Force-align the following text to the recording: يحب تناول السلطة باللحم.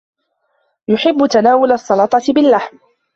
يحب 0.87 1.27
تناول 1.31 1.71
السلطة 1.71 2.21
باللحم. 2.33 2.77